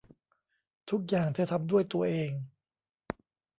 [0.89, 2.31] ทุกอย่างเธอทำด้วยตัวเอง